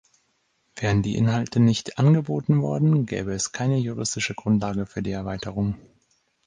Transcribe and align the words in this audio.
Wären 0.77 1.03
die 1.03 1.13
Inhalte 1.13 1.59
nicht 1.59 1.99
angeboten 1.99 2.63
worden, 2.63 3.05
gäbe 3.05 3.35
es 3.35 3.51
keine 3.51 3.77
juristische 3.77 4.33
Grundlage 4.33 4.87
für 4.87 5.03
die 5.03 5.11
Erweiterung. 5.11 5.75